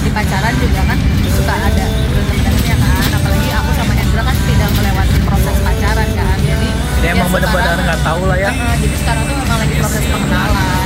Di 0.00 0.10
pacaran 0.10 0.54
juga 0.56 0.80
kan 0.84 0.98
suka 1.30 1.54
ada 1.56 1.84
berantem-berantemnya 1.88 2.76
kan 2.76 3.10
apalagi 3.14 3.48
aku 3.50 3.70
sama 3.74 3.92
Hendra 3.96 4.22
kan 4.22 4.36
tidak 4.44 4.70
melewati 4.76 5.16
proses 5.24 5.56
pacaran 5.60 6.08
kan. 6.12 6.36
Jadi 6.40 6.68
jadi 7.00 7.06
ya 7.06 7.12
emang 7.16 7.28
bener-bener 7.32 7.64
sekarang- 7.64 7.84
nggak 7.84 8.00
tahu 8.04 8.22
lah 8.28 8.38
ya. 8.38 8.50
Heeh, 8.52 8.74
jadi 8.80 8.96
sekarang 9.00 9.22
tuh 9.24 9.36
memang 9.40 9.58
lagi 9.60 9.74
proses 9.80 10.02
pengenalan 10.04 10.79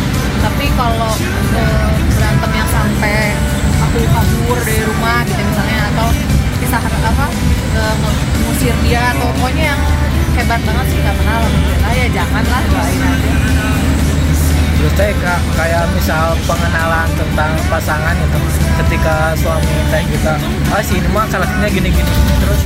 tapi 0.45 0.69
kalau 0.77 1.13
uh, 1.57 1.89
berantem 2.13 2.51
yang 2.53 2.69
sampai 2.69 3.33
aku 3.81 4.01
kabur 4.13 4.59
dari 4.61 4.85
rumah 4.85 5.25
gitu 5.25 5.41
misalnya 5.41 5.81
atau 5.97 6.09
kisah 6.61 6.81
apa 6.85 7.27
eh, 7.75 7.95
mengusir 8.01 8.77
dia 8.85 9.17
atau 9.17 9.33
pokoknya 9.41 9.73
yang 9.73 9.81
hebat 10.37 10.61
banget 10.61 10.87
sih 10.93 10.99
nggak 11.01 11.17
pernah 11.17 11.37
lah 11.41 11.93
ya 11.95 12.07
janganlah 12.13 12.61
doain 12.69 13.01
aja. 13.01 13.33
Terus 14.75 14.93
teh 15.01 15.11
kayak 15.57 15.85
misal 15.97 16.37
pengenalan 16.45 17.09
tentang 17.17 17.53
pasangan 17.73 18.15
gitu 18.21 18.39
ketika 18.85 19.33
suami 19.41 19.75
teh 19.89 20.03
kita 20.13 20.35
ah 20.77 20.83
si 20.85 21.01
ini 21.01 21.09
mah 21.09 21.25
karakternya 21.31 21.69
gini 21.73 21.89
gini 21.89 22.13
terus 22.45 22.61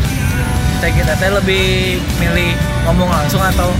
teh 0.82 0.90
kita 0.90 1.14
teh 1.14 1.30
lebih 1.30 2.02
milih 2.18 2.58
ngomong 2.90 3.06
langsung 3.06 3.38
atau 3.38 3.70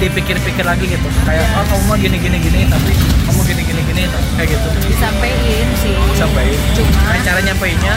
dipikir-pikir 0.00 0.64
lagi 0.64 0.84
gitu. 0.88 1.08
Kayak 1.28 1.44
oh 1.56 1.64
kamu 1.68 1.84
mah 1.84 1.98
gini 2.00 2.16
gini 2.16 2.36
gini 2.40 2.60
tapi 2.70 2.92
kamu 3.28 3.40
gini 3.44 3.62
gini 3.66 3.80
gini 3.84 4.02
kayak 4.38 4.48
gitu. 4.48 4.68
Disampaikan 4.88 5.68
sih. 5.78 5.96
Sampai 6.16 6.56
cuma 6.72 6.90
nah, 7.12 7.20
cara 7.20 7.40
nyampeinnya. 7.44 7.94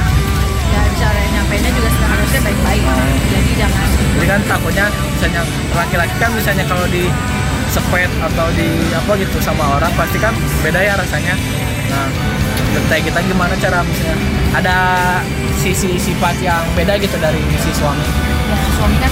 Ya 0.71 0.81
cara 0.99 1.21
nyampeinnya 1.35 1.71
juga 1.75 1.89
seharusnya 1.95 2.41
baik-baik. 2.47 2.83
Jadi 3.31 3.51
jangan 3.59 3.87
jadi 4.11 4.27
kan 4.27 4.41
takutnya 4.43 4.85
misalnya 4.91 5.41
laki-laki 5.71 6.15
kan 6.19 6.29
misalnya 6.35 6.65
kalau 6.67 6.85
di 6.91 7.07
sepet 7.71 8.11
atau 8.19 8.47
di 8.51 8.67
apa 8.91 9.11
gitu 9.15 9.37
sama 9.39 9.79
orang 9.79 9.91
pasti 9.95 10.19
kan 10.19 10.35
beda 10.59 10.79
ya 10.83 10.93
rasanya. 10.99 11.35
Nah 11.89 12.07
tentang 12.71 13.03
kita 13.03 13.19
gimana 13.23 13.53
cara 13.59 13.79
misalnya 13.83 14.15
ada 14.51 14.77
sisi 15.59 15.95
sifat 15.95 16.35
yang 16.43 16.63
beda 16.75 16.99
gitu 16.99 17.15
dari 17.17 17.39
si 17.63 17.71
suami? 17.71 18.03
Ya 18.51 18.57
suami 18.75 18.97
kan 18.99 19.11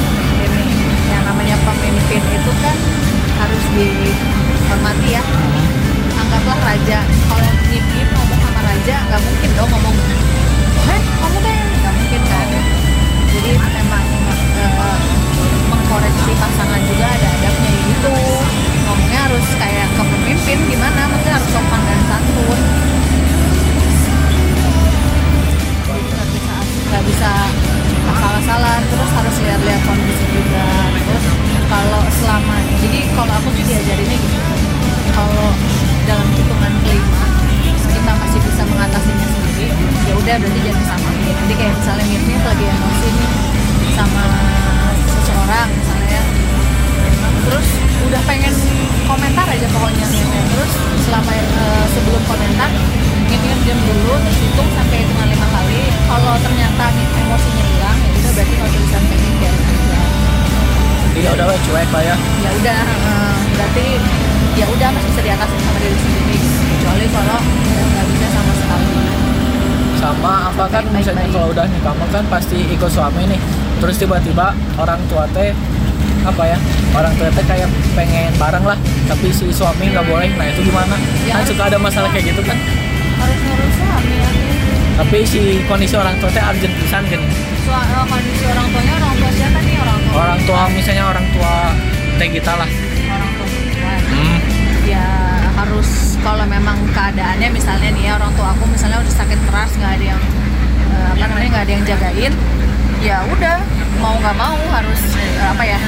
pemimpin 1.70 2.02
pemimpin 2.10 2.22
itu 2.34 2.52
kan 2.66 2.78
harus 3.38 3.64
dihormati 3.78 5.10
ya. 5.14 5.22
Anggaplah 6.18 6.60
raja 6.66 7.00
kalau 7.30 7.52
nyip 7.70 8.10
ngomong 8.10 8.40
sama 8.42 8.62
raja 8.66 8.96
nggak 9.06 9.22
mungkin 9.22 9.50
dong 9.54 9.70
ngomong 9.70 9.96
heh 10.90 11.02
kamu 11.22 11.38
teh 11.46 11.58
nggak 11.78 11.94
mungkin 11.94 12.22
kan? 12.26 12.48
Jadi 13.30 13.52
emang 13.54 14.06
eh, 14.58 14.98
mengkoreksi 15.70 16.32
pasangan 16.42 16.82
juga 16.90 17.06
ada 17.06 17.29
cuek 61.70 61.90
lah 61.94 62.04
ya. 62.04 62.16
Ya 62.42 62.50
udah 62.58 62.80
eh, 62.82 63.36
berarti 63.54 63.88
ya 64.58 64.66
udah 64.66 64.90
masih 64.90 65.08
bisa 65.14 65.22
diatasi 65.22 65.56
sama 65.62 65.78
diri 65.78 65.98
sendiri. 66.02 66.38
Kecuali 66.42 67.06
kalau 67.14 67.40
nggak 67.70 68.06
bisa 68.10 68.28
sama 68.34 68.54
sekali. 68.58 68.90
Sama 70.00 70.34
apa 70.50 70.64
kan 70.72 70.84
Baik, 70.90 70.96
misalnya 70.96 71.26
baik. 71.28 71.36
kalau 71.36 71.48
udah 71.54 71.66
nikah 71.70 71.94
mah 71.94 72.10
kan 72.10 72.24
pasti 72.32 72.58
ikut 72.74 72.90
suami 72.90 73.22
nih. 73.30 73.40
Terus 73.80 73.96
tiba-tiba 74.02 74.58
orang 74.82 75.00
tua 75.08 75.30
teh 75.32 75.54
apa 76.20 76.44
ya 76.44 76.58
orang 76.98 77.14
tua 77.16 77.30
teh 77.32 77.46
kayak 77.46 77.70
pengen 77.94 78.34
bareng 78.42 78.66
lah. 78.66 78.78
Tapi 79.06 79.30
si 79.30 79.46
suami 79.54 79.94
nggak 79.94 80.06
boleh 80.10 80.30
nah 80.42 80.46
itu 80.50 80.66
gimana? 80.66 80.98
Ya, 81.30 81.38
kan 81.38 81.46
suka 81.46 81.64
ada 81.70 81.78
masalah 81.78 82.10
kayak 82.10 82.34
gitu 82.34 82.42
kan? 82.42 82.58
harus 83.20 83.40
ngurus 83.44 83.74
suami 83.76 84.16
ya. 84.16 84.30
Tapi 85.00 85.18
si 85.28 85.42
kondisi 85.68 85.96
orang 85.96 86.16
tua 86.18 86.32
teh 86.34 86.42
urgent 86.42 86.74
pisan 86.82 87.04
kan 87.06 87.22
kondisi 88.10 88.44
orang 88.50 88.68
tuanya 88.74 88.94
orang 88.98 89.14
tua 89.22 89.32
siapa 89.38 89.60
nih 89.62 89.69
orang 90.14 90.40
tua 90.46 90.62
misalnya 90.74 91.04
orang 91.10 91.26
tua 91.36 91.54
teh 92.18 92.30
kita 92.30 92.54
lah. 92.58 92.70
Orang 93.10 93.32
tua 93.38 93.48
hmm. 94.10 94.38
ya 94.90 95.06
harus 95.60 96.18
kalau 96.20 96.46
memang 96.48 96.78
keadaannya 96.92 97.50
misalnya 97.52 97.90
nih 97.96 98.04
ya 98.12 98.12
orang 98.20 98.32
tua 98.36 98.52
aku 98.54 98.64
misalnya 98.68 99.00
udah 99.00 99.14
sakit 99.14 99.40
keras 99.50 99.72
nggak 99.80 99.92
ada 100.00 100.06
yang 100.16 100.22
eh, 100.92 101.08
apa 101.16 101.24
namanya 101.30 101.50
nggak 101.52 101.64
ada 101.64 101.74
yang 101.74 101.86
jagain 101.88 102.34
ya 103.00 103.18
udah 103.32 103.58
mau 104.04 104.16
nggak 104.20 104.36
mau 104.36 104.60
harus 104.76 105.02
eh, 105.16 105.48
apa 105.48 105.64
ya 105.64 105.80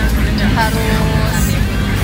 harus 0.55 1.43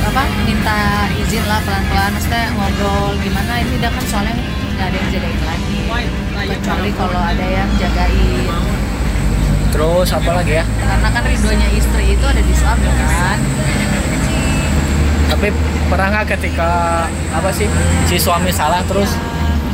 apa 0.08 0.24
minta 0.48 0.80
izin 1.20 1.44
lah 1.48 1.60
pelan-pelan 1.64 2.12
maksudnya 2.16 2.48
ngobrol 2.56 3.16
gimana 3.20 3.54
ini 3.60 3.72
udah 3.80 3.92
kan 3.92 4.04
soalnya 4.08 4.36
nggak 4.78 4.88
ada 4.94 4.98
yang 4.98 5.10
jagain 5.10 5.42
lagi. 5.42 5.78
Kecuali 6.48 6.90
kalau 6.94 7.22
ada 7.24 7.46
yang 7.50 7.70
jagain 7.82 8.48
terus 9.78 10.10
apa 10.10 10.32
lagi 10.34 10.58
ya? 10.58 10.66
Karena 10.66 11.08
kan 11.14 11.22
ridhonya 11.22 11.70
istri 11.70 12.18
itu 12.18 12.26
ada 12.26 12.42
di 12.42 12.54
suami 12.58 12.90
kan? 12.90 13.38
Tapi 15.30 15.48
pernah 15.86 16.08
nggak 16.10 16.26
ketika 16.34 16.70
apa 17.30 17.50
sih 17.54 17.70
si 18.10 18.18
suami 18.18 18.50
salah 18.50 18.82
terus 18.90 19.14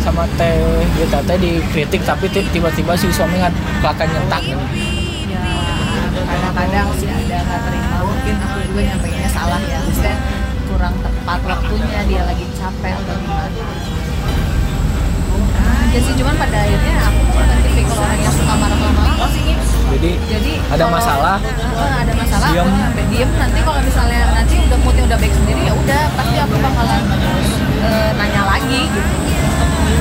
sama 0.03 0.27
teh 0.35 0.59
kita 0.99 1.23
teh 1.23 1.39
dikritik 1.39 2.03
tapi 2.03 2.27
ti- 2.27 2.43
tiba-tiba 2.51 2.99
si 2.99 3.07
suami 3.09 3.39
nggak 3.39 3.55
kelakar 3.79 4.03
nyentak 4.03 4.43
gitu. 4.43 4.59
ya 5.31 5.39
kadang-kadang 6.27 6.91
sih 6.99 7.07
ada 7.07 7.37
nggak 7.39 7.61
terima 7.63 7.97
mungkin 8.03 8.35
aku 8.43 8.59
juga 8.67 8.81
nyampeinnya 8.83 9.29
salah 9.31 9.61
ya. 9.63 9.79
Maksudnya 9.79 10.15
kurang 10.67 10.95
tepat 10.99 11.39
waktunya 11.47 11.99
dia 12.11 12.21
lagi 12.27 12.45
capek 12.59 12.91
atau 12.91 13.15
gimana 13.23 13.47
ya 15.93 15.99
sih 16.01 16.13
cuman 16.17 16.33
pada 16.35 16.57
akhirnya 16.59 16.95
aku 16.99 17.19
bukan 17.29 17.45
tipikal 17.63 17.97
orang 18.01 18.19
yang 18.19 18.33
suka 18.33 18.53
marah 18.55 18.79
lama-lama 18.79 19.25
sih 19.29 19.43
jadi 19.93 20.11
jadi 20.25 20.51
Ada 20.67 20.75
kalau- 20.79 20.89
masalah? 20.91 21.37
Eh, 21.37 21.93
ada 22.01 22.13
masalah 22.17 22.47
Diem. 22.49 22.65
aku 22.65 22.77
sampai 22.81 23.03
diem. 23.07 23.29
Nanti 23.35 23.59
kalau 23.61 23.79
misalnya 23.79 24.21
nanti 24.33 24.55
udah 24.57 24.77
moodnya 24.81 25.03
udah 25.05 25.17
baik 25.21 25.33
sendiri 25.33 25.61
ya 25.63 25.73
udah 25.75 26.01
pasti 26.11 26.35
aku 26.35 26.55
bakalan 26.57 27.01
eh, 27.83 28.09
nanya 28.17 28.41
lagi 28.43 28.81
gitu. 28.89 29.13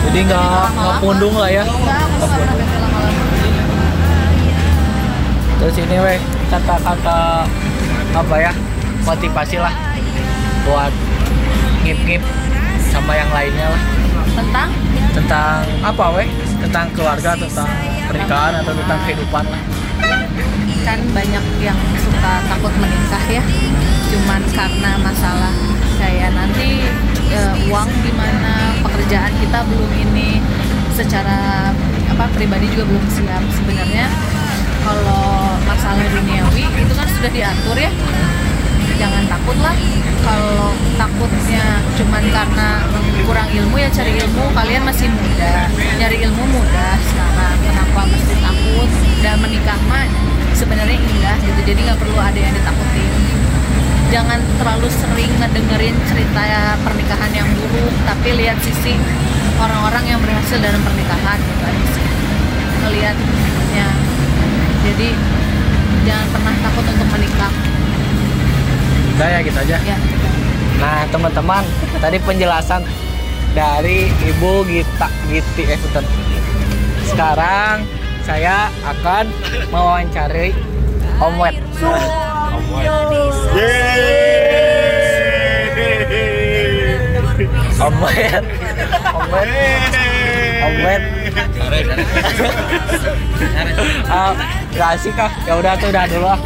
Jadi 0.09 0.19
nggak 0.25 0.65
nggak 0.73 0.97
pundung 0.99 1.35
lah 1.37 1.51
ya. 1.51 1.63
Enggak 1.63 1.99
aku 2.01 2.15
nggak 2.19 2.31
pernah 2.33 2.55
bete 2.57 2.77
lama-lama. 2.81 3.23
Terus 5.61 5.77
ini 5.79 5.97
weh 6.01 6.19
kata-kata 6.49 7.19
apa 8.13 8.35
ya 8.39 8.53
motivasi 9.05 9.57
lah 9.61 9.75
buat 10.65 10.93
ngip-ngip 11.85 12.23
sama 12.89 13.13
yang 13.13 13.31
lainnya 13.31 13.67
lah 13.69 13.83
tentang 15.12 15.64
apa 15.85 16.05
weh? 16.16 16.29
Tentang 16.64 16.87
keluarga 16.96 17.37
tentang 17.37 17.68
pernikahan 18.09 18.64
atau 18.64 18.72
tentang 18.77 18.98
kehidupan. 19.09 19.44
Lah 19.48 19.62
kan 20.83 20.98
banyak 21.14 21.44
yang 21.62 21.79
suka 22.03 22.33
takut 22.51 22.75
menikah 22.83 23.25
ya. 23.31 23.42
Cuman 24.11 24.42
karena 24.51 24.98
masalah 25.01 25.55
kayak 25.96 26.35
nanti 26.35 26.85
eh, 27.31 27.55
uang 27.70 27.88
gimana 28.03 28.77
pekerjaan 28.83 29.33
kita 29.38 29.62
belum 29.70 29.92
ini 29.94 30.42
secara 30.92 31.70
apa 32.12 32.25
pribadi 32.35 32.66
juga 32.75 32.90
belum 32.90 33.07
siap. 33.09 33.42
Sebenarnya 33.57 34.07
kalau 34.83 35.57
masalah 35.64 36.03
duniawi 36.11 36.66
itu 36.66 36.92
kan 36.98 37.07
sudah 37.07 37.31
diatur 37.31 37.77
ya 37.79 37.92
jangan 39.03 39.27
takut 39.27 39.59
lah. 39.59 39.75
Kalau 40.23 40.71
takutnya 40.95 41.83
cuman 41.99 42.23
karena 42.31 42.69
kurang 43.27 43.51
ilmu 43.51 43.75
ya 43.83 43.91
cari 43.91 44.15
ilmu. 44.23 44.55
Kalian 44.55 44.87
masih 44.87 45.11
muda 45.11 45.67
nyari 45.99 46.23
ilmu 46.23 46.43
mudah 46.47 46.95
sekarang. 47.11 47.57
Kenapa 47.67 48.01
mesti 48.07 48.35
takut? 48.38 48.91
Dan 49.19 49.43
menikah 49.43 49.79
mah 49.91 50.07
sebenarnya 50.55 50.95
indah 50.95 51.37
gitu. 51.43 51.61
Jadi 51.75 51.81
nggak 51.83 51.99
perlu 51.99 52.19
ada 52.23 52.38
yang 52.38 52.55
ditakutin. 52.55 53.11
Jangan 54.15 54.38
terlalu 54.61 54.87
sering 54.93 55.33
ngedengerin 55.43 55.97
cerita 56.07 56.43
pernikahan 56.87 57.33
yang 57.35 57.49
buruk 57.59 57.95
tapi 58.07 58.38
lihat 58.38 58.61
sisi 58.62 58.95
orang-orang 59.59 60.05
yang 60.05 60.21
berhasil 60.23 60.61
dalam 60.62 60.79
pernikahan 60.85 61.38
gitu 61.43 61.65
aja 61.67 61.87
sih. 61.99 62.07
Jadi 64.83 65.09
jangan 66.05 66.27
pernah 66.35 66.55
takut 66.61 66.85
untuk 66.85 67.09
menikah 67.15 67.55
udah 69.12 69.29
ya 69.29 69.38
gitu 69.44 69.59
aja. 69.59 69.77
Ya. 69.83 69.96
Nah 70.81 71.07
teman-teman 71.09 71.62
tadi 71.96 72.18
penjelasan 72.18 72.83
dari 73.53 74.09
ibu 74.25 74.64
Gita 74.64 75.09
Giti 75.29 75.62
eh 75.68 75.79
punten. 75.79 76.05
sekarang 77.05 77.85
saya 78.25 78.72
akan 78.81 79.29
mewawancari 79.68 80.57
Om 81.20 81.35
Wet 81.37 81.57
Om 81.77 82.64
Wet 82.72 82.88
Om 87.77 87.94
Wet 88.01 88.44
Om 89.12 89.25
Wet 89.29 89.51
Om 90.62 90.75
Wet 90.81 91.03
Ah, 94.07 94.33
gak 94.70 94.88
asik? 94.96 95.16
Ya 95.16 95.53
udah 95.57 95.72
tuh 95.77 95.88
udah 95.88 96.05
dulu 96.07 96.27
lah. 96.29 96.38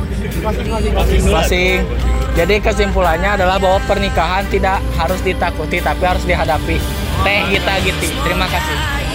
masing 1.26 1.82
jadi 2.36 2.60
kesimpulannya 2.60 3.40
adalah 3.40 3.56
bahwa 3.56 3.80
pernikahan 3.88 4.44
tidak 4.52 4.84
harus 5.00 5.18
ditakuti 5.24 5.80
tapi 5.80 6.04
harus 6.04 6.22
dihadapi. 6.28 6.76
Teh 7.24 7.40
kita 7.48 7.74
gitu 7.80 8.12
terima 8.28 8.44
kasih 8.44 9.05